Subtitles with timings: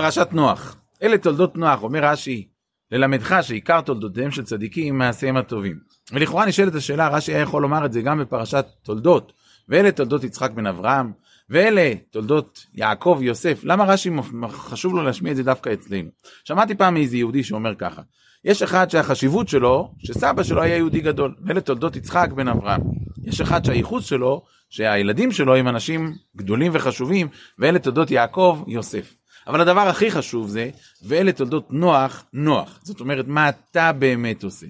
[0.00, 0.76] פרשת נוח.
[1.02, 2.48] אלה תולדות נוח, אומר רש"י,
[2.92, 5.78] ללמדך שעיקר תולדותיהם של צדיקים מעשיהם הטובים.
[6.12, 9.32] ולכאורה נשאלת השאלה, רש"י היה יכול לומר את זה גם בפרשת תולדות,
[9.68, 11.12] ואלה תולדות יצחק בן אברהם,
[11.50, 14.10] ואלה תולדות יעקב יוסף, למה רש"י
[14.48, 16.08] חשוב לו להשמיע את זה דווקא אצלנו?
[16.44, 18.02] שמעתי פעם מאיזה יהודי שאומר ככה,
[18.44, 22.80] יש אחד שהחשיבות שלו, שסבא שלו היה יהודי גדול, ואלה תולדות יצחק בן אברהם.
[23.24, 27.28] יש אחד שהייחוס שלו, שהילדים שלו הם אנשים גדולים וחשובים,
[27.58, 29.14] ואלה תולדות יעקב יוסף.
[29.48, 30.70] אבל הדבר הכי חשוב זה,
[31.02, 32.78] ואלה תולדות נוח, נוח.
[32.82, 34.66] זאת אומרת, מה אתה באמת עושה.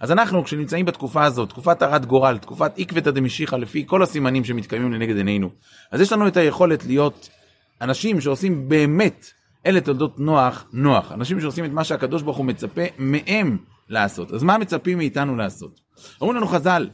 [0.00, 4.92] אז אנחנו, כשנמצאים בתקופה הזאת, תקופת הרת גורל, תקופת עקבתא דמשיחא, לפי כל הסימנים שמתקיימים
[4.92, 5.50] לנגד עינינו,
[5.90, 7.28] אז יש לנו את היכולת להיות
[7.80, 9.26] אנשים שעושים באמת,
[9.66, 11.12] אלה תולדות נוח, נוח.
[11.12, 13.58] אנשים שעושים את מה שהקדוש ברוך הוא מצפה מהם
[13.88, 14.32] לעשות.
[14.32, 15.80] אז מה מצפים מאיתנו לעשות?
[16.20, 16.88] אומרים לנו חז"ל,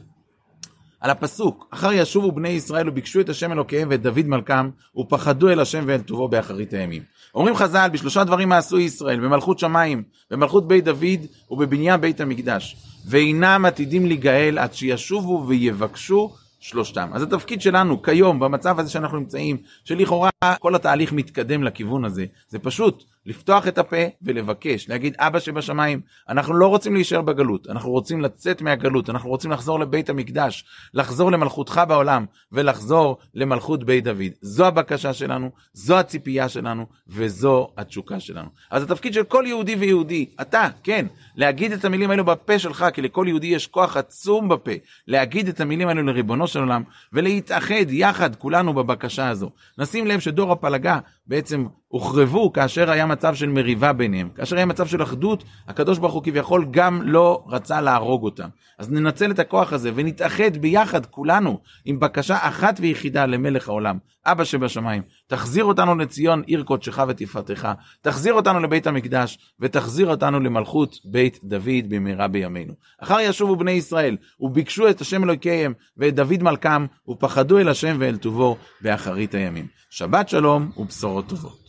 [1.01, 5.59] על הפסוק, אחר ישובו בני ישראל וביקשו את השם אלוקיהם ואת דוד מלכם, ופחדו אל
[5.59, 7.03] השם ואל טובו באחרית הימים.
[7.35, 12.77] אומרים חז"ל, בשלושה דברים מעשו ישראל, במלכות שמיים, במלכות בית דוד ובבניין בית המקדש.
[13.09, 17.09] ואינם עתידים להיגאל עד שישובו ויבקשו שלושתם.
[17.13, 22.59] אז התפקיד שלנו כיום, במצב הזה שאנחנו נמצאים, שלכאורה כל התהליך מתקדם לכיוון הזה, זה
[22.59, 28.21] פשוט לפתוח את הפה ולבקש, להגיד אבא שבשמיים, אנחנו לא רוצים להישאר בגלות, אנחנו רוצים
[28.21, 34.31] לצאת מהגלות, אנחנו רוצים לחזור לבית המקדש, לחזור למלכותך בעולם ולחזור למלכות בית דוד.
[34.41, 38.49] זו הבקשה שלנו, זו הציפייה שלנו וזו התשוקה שלנו.
[38.71, 41.05] אז התפקיד של כל יהודי ויהודי, אתה, כן,
[41.35, 44.71] להגיד את המילים האלו בפה שלך, כי לכל יהודי יש כוח עצום בפה,
[45.07, 46.83] להגיד את המילים האלו לריבונו של עולם
[47.13, 49.49] ולהתאחד יחד כולנו בבקשה הזו.
[49.77, 54.29] נשים לב שדור הפלגה בעצם הוחרבו כאשר היה מצב של מריבה ביניהם.
[54.35, 58.47] כאשר היה מצב של אחדות, הקדוש ברוך הוא כביכול גם לא רצה להרוג אותם.
[58.77, 64.43] אז ננצל את הכוח הזה ונתאחד ביחד כולנו עם בקשה אחת ויחידה למלך העולם, אבא
[64.43, 65.01] שבשמיים.
[65.27, 67.67] תחזיר אותנו לציון עיר קודשך ותפארתך,
[68.01, 72.73] תחזיר אותנו לבית המקדש ותחזיר אותנו למלכות בית דוד במהרה בימינו.
[73.01, 78.17] אחר ישובו בני ישראל וביקשו את השם אלוקיהם ואת דוד מלכם ופחדו אל השם ואל
[78.17, 79.67] טובו באחרית הימים.
[79.89, 81.66] שבת שלום ובשורות טובות.